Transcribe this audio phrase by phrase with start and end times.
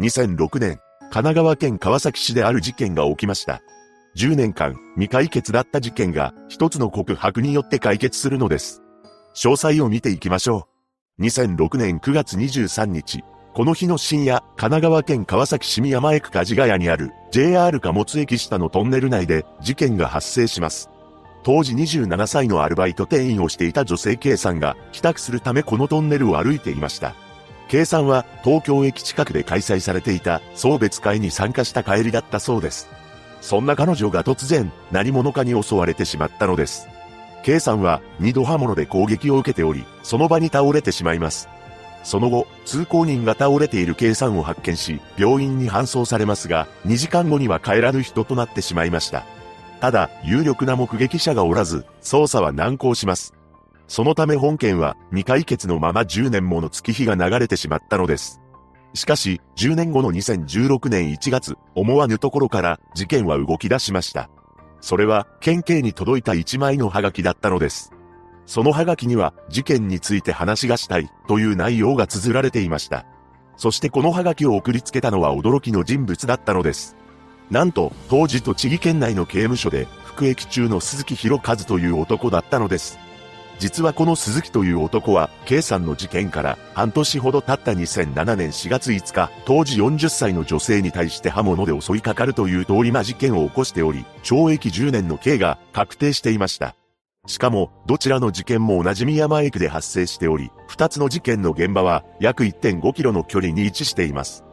[0.00, 3.62] 2006年、神奈川県川崎市である事件が起きました。
[4.16, 8.82] 10年間未解決だった事件が一つの告白によって解決するのです。
[9.36, 10.68] 詳細を見ていきましょ
[11.18, 11.22] う。
[11.22, 13.22] 2006年9月23日、
[13.54, 20.90] この日の深夜、神奈川県川崎市宮前区梶ヶ谷にある JR 貨物駅下のトンネル内で事件が発生します。
[21.44, 27.14] 当時27歳のアルバイト店員をしていた女性 K さんが帰宅するためこのトンネルを歩いていました。
[27.68, 32.88] K さんは東京駅近くで開催されていた送別会に参加した帰りだったそうです。
[33.40, 36.88] そんな彼女が突然何者かに襲われてしまったのです。
[37.42, 41.48] K さんは二度刃物で攻撃を受けており、その場に倒れてしまいます。
[42.02, 49.24] その後、通行人が倒れている K さんを発見し、病院に搬送されますが、2時間後には帰らぬ人となってしまいました。
[49.80, 53.34] ただ、有力な目撃者がおらず、捜査は難航します。
[53.86, 58.40] そのため本件は未解決のまま10年もの月日が流れてしまったのです。
[58.94, 64.30] しかし、10年後の2016年1月、思わぬところから事件は動き出しました。
[64.80, 67.92] それは、県警に届いた1枚のハガキだったのです。
[68.46, 73.04] そのハガキには、事件について話がしたい、という内容が綴られていました。
[73.56, 76.96] そしてこのハガキを送りつけたのは驚きの人物だったのです。
[77.50, 82.98] なんと、当時栃木県内の刑務所で、服役中の鈴木博和という男だったのです。
[83.58, 96.74] 実はこの鈴木という男は、K さんの事件から半年ほど経った2007年4月5日、当時40歳の女性に対して刃物で襲いかかるという通り魔事件を起こしており、懲役10年の刑が確定していました。
[97.26, 104.44] しかも、どちらの事件も同じ宮前区で発生しており、二つの事件の現場は約1.5キロの距離に位置しています。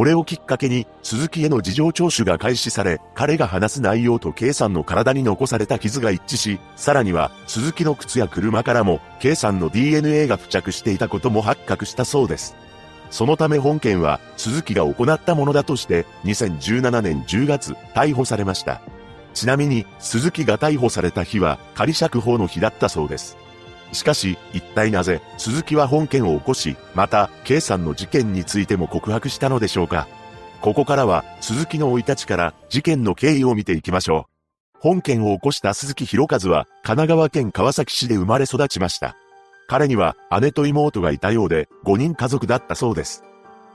[0.00, 12.56] これをきっかけに、鈴木への事情聴取が開始され、彼が話す内容と K さんの体に残された傷が一致し、さらには、鈴木の靴や車からも、K さんの DNA が付着していたことも発覚したそうです。
[13.10, 18.80] そのため本件は、鈴木が行ったものだとして、2017年10月、逮捕されました。
[19.34, 23.36] ちなみに、鈴木が逮捕された日は、仮釈放の日だったそうです。
[23.92, 30.06] しかし、一体なぜ、鈴木は本件を起こし、また、K さんの事件についても告白したのでしょうか。
[30.60, 34.78] ここからは、鈴木の生い立ちから事件の経緯を見ていきましょう。
[34.78, 39.16] 本件を起こした鈴木博和は、神奈川県川崎市で生まれ育ちました。
[39.68, 43.22] 彼には姉と妹がいたようで、5人家族だったそうです。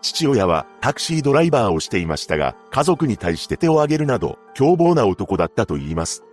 [0.02, 6.24] 父親はタクシードライバーをしていましたが、家族に対して手を挙げるなど、凶暴な男だったと言います。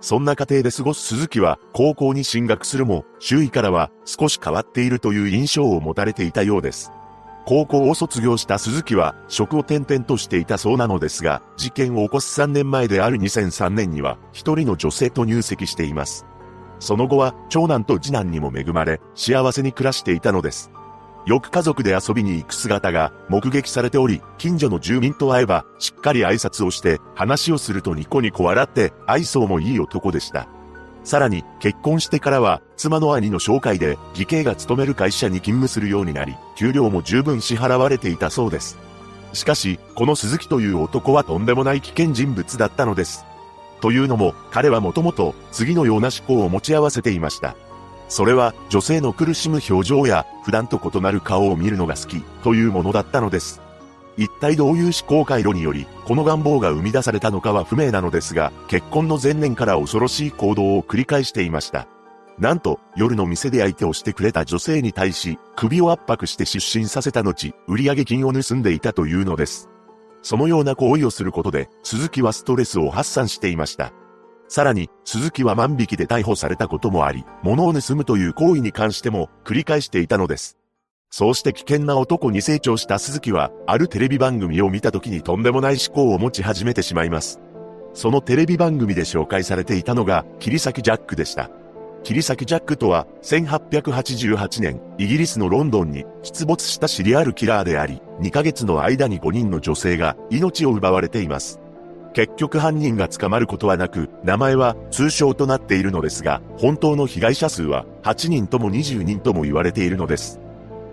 [0.00, 6.92] そんな家庭で過ごす鈴木は高校に進学するも、周囲からは少し変わっているという印象を持たれていたようです。
[7.46, 16.26] 高校を卒業した鈴木は職を転々としていたそうなのですが、事件を起こす3年前である2003年には一人の女性と入籍しています。
[16.78, 20.70] その後は長男と次男にも恵まれ幸せに暮らしていたのです。
[21.28, 30.48] よく家族で遊びに行く姿が目撃されており、近所の住民と会えば、しっかり挨拶をして、話をするとニコニコ笑って、愛想もいい男でした。
[31.04, 38.78] さらに、結婚してからは、妻の兄の紹介で、義兄が勤める会社に勤務するようになり、給料も十分支払われていたそうです。
[39.34, 43.26] しかし、この鈴木という男はとんでもない危険人物だったのです。
[43.82, 47.54] というのも、彼はもともと、次のような思考を持ち合わせていました。
[48.08, 53.60] それは女性の苦しむ表情や普段と異なる顔を見るのが好きというものだったのです。
[54.16, 61.86] 一体どういう思考回路によりこの願望が生み出されたのかは不明なのですが、結婚の前年から恐ろしい行動を繰り返していました。
[62.38, 69.68] なんと、夜の店で相手をしてくれた女性に対し、首を圧迫して出身させた後、売上金を盗んでいたというのです。
[70.22, 73.92] そのような行為をすることで、鈴木はストレスを発散していました。
[74.48, 80.56] さらに、鈴木は万引きで逮捕されたこともあり、物を盗むという行為に関しても繰り返していたのです。
[81.10, 87.40] そうして危険な男に成長した鈴木は、あるテレビ番組を見た時にとんでもない思考を持ち始めてしまいます。
[87.92, 91.50] そのテレビ番組で紹介されていたのが、切り裂きジャックでした。
[92.04, 101.60] 切り裂きジャックとは、1888年、イギリスのロンドンに出没したシリアルキラーであり、2ヶ月の間に5人の女性が命を奪われています。
[102.18, 110.40] 結局犯人が捕まることはなく、名前は通称となっているのですが、本当の被害者数は8人とも20人とも言われているのです。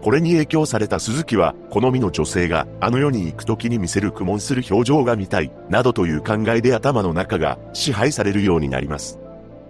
[0.04, 9.18] これに影響された鈴木は、好みの女性があの世に行く時に見せる苦悶する表情が見たい、などという考えで頭の中が支配されるようになります。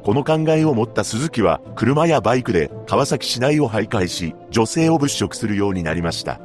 [0.03, 6.41] この考えを持った鈴木は、車やバイクで川崎市内を徘徊し、女性を物色するようになりました。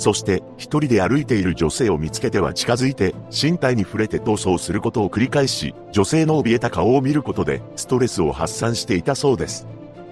[0.00, 9.66] そして一人で歩いている女性を見つけては近づいて身体に触れて逃走することを繰り返し、女性の怯えた顔を見ることでストレスを発散していたそうです。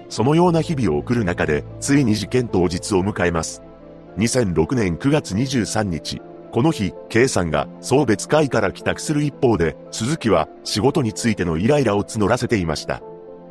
[0.07, 3.63] そのような日々を送る中で、ついに事件当日を迎えます。
[4.17, 6.21] 2006年9月23日、
[6.51, 13.01] この日、K さんが送別会から帰宅する一方で、鈴木は仕事についてのイライラを募らせていました。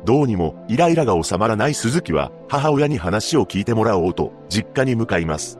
[0.05, 5.58] どうにもイライラが収まらない鈴木は母親に話を聞いてもらおうと実家に向かいます。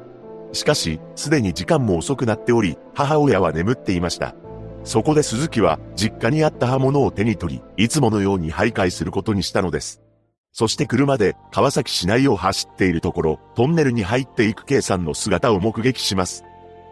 [0.51, 4.35] しかし、すでに時間も遅くなっており、母親は眠っていました。
[4.83, 10.01] そこで鈴木は実家にあった刃物を手に取り、いつものように徘徊することにしたのです。
[10.51, 16.43] そして車で川崎市内を走っているところ、トンネルに入っていく K さんの姿を目撃します。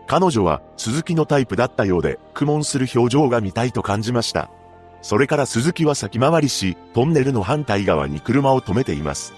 [0.08, 4.50] 彼女は鈴木のタイプだったようで、苦悶する表情が見たいと感じました。
[5.02, 9.34] それから鈴木は先回りし、トンネルの反対側に車を止めています。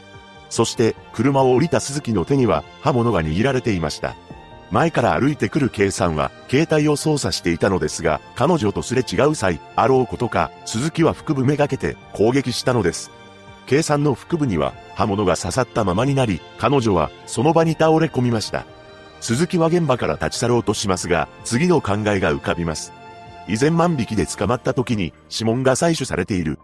[0.50, 4.16] そして、車を降りた鈴木の手には刃物が握られていました。
[4.72, 13.12] 前から歩いてくる K さんは、携帯を操作していたのですが、彼女とすれ違う際、あろうことか、鈴木は腹部めがけて攻撃したのです。
[13.66, 18.66] K さんの腹部には刃物が刺さったままになり、彼女はその場に倒れ込みました。
[19.22, 22.94] 鈴木は現場から立ち去ろうとしますが、次の考えが浮かびます。
[23.48, 26.60] 以前万引きで捕まった時に指紋が採取されている。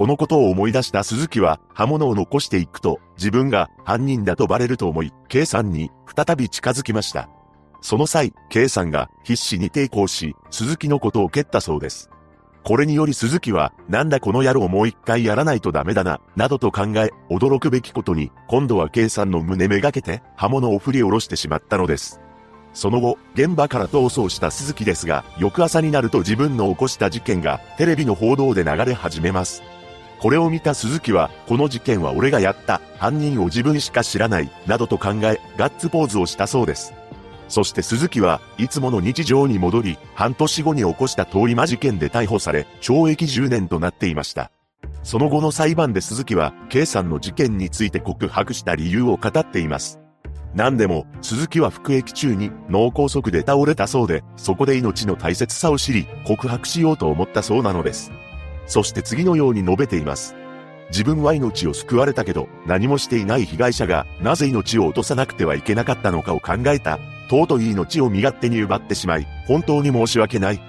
[0.00, 7.28] このことを思い出した鈴木は刃物を残していくと自分が犯人だとバレると思い、K さんに再び近づきました。
[7.82, 12.08] その際、K さんが必死に抵抗し、鈴木のことを蹴ったそうです。
[12.64, 22.22] これにより鈴木は、なんだこの野郎もう一回やらないとダメだな、などと考え、驚くべきことに、今度は K さんの胸めがけて、刃物を振り下ろしてしまったのです。
[22.72, 29.62] その後、現場から逃走した鈴木ですが、翌朝になると自分の起こした事件が、テレビの報道で流れ始めます。
[30.20, 36.92] これを見た鈴木は、この事件は俺がやった、犯人を自分しか知らない、などと考え、ガッツポーズをしたそうです。
[37.48, 44.50] そして鈴木はいつもの日常に戻り、半年後に起こした通り魔事件で逮捕され、懲役10年となっていました。
[45.02, 49.98] その後の裁判で鈴木は、K さんの事件について告白した理由を語っています。
[50.54, 58.12] 何でも、鈴木は服役中に脳梗塞で倒れたそうで、そこで命の大切さを知り、告白しようと思ったそうなのです。
[58.70, 60.36] そして次のように述べています。
[60.90, 67.00] 自分は命を救われたけど、何もしていない被害者が、なぜ命を落とさなくてはいけなかったのかを考えた。
[67.28, 70.60] 尊い命を身勝手に奪ってしまい、本当に申し訳ない。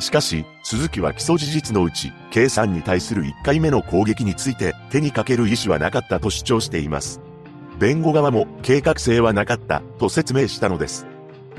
[0.00, 7.20] しかし、鈴木は基礎事実のうち、K さんに対する1回目の攻撃について手にかける意思はなかったと主張しています。
[7.78, 11.06] 弁護側も計画性はなかったと説明したのです。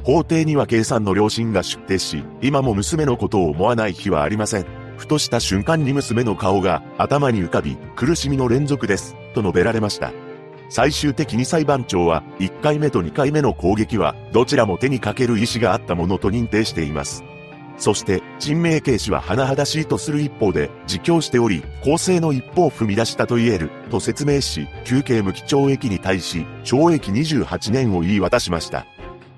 [0.03, 4.74] 法廷には K さんの両親が出廷し、今も娘のことを思わない日はありません。
[4.97, 10.11] ふとした瞬間に娘の顔が頭に浮かび、苦しみの連続です、と述べられました。
[10.69, 17.23] 最終的に裁判長は、1回目と2回目の攻撃は、どちらも手にかける意思があったものと認定しています。
[17.77, 28.85] そして、人命軽視は甚だしいとする一方で、自供しており、公正の一歩を踏み出したと言える、と説明し、休刑無期懲役に対し、懲役28年を言い渡しました。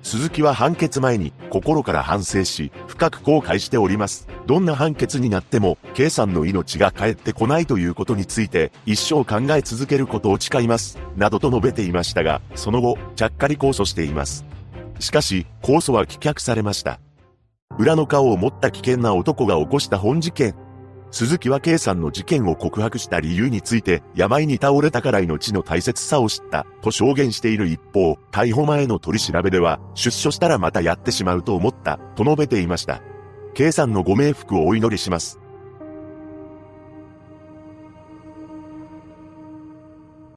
[0.02, 4.28] 鈴木は判決前に心から反省し、深く後悔しております。
[4.46, 10.98] どんな判決になっても、K さんの命が帰ってこないということについて、一生考え続けることを誓います。
[11.16, 14.44] などと述べていましたが、その後、ちゃっかり控訴しています。
[15.00, 17.00] しかし、控訴は棄却されました。
[17.78, 20.54] 裏の顔を持った危険な男が起こした本事件。
[21.10, 33.02] 鈴木は K さんの事件を告白した理由について、病に倒れたから命の大切さを知った、と証言している一方、逮捕前の取り調べでは、出所したらまたやってしまうと思った、と述べていました。
[33.54, 35.40] K さんのご冥福をお祈りします。